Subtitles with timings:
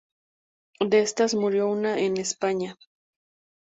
[0.79, 2.75] De estas murió una en España.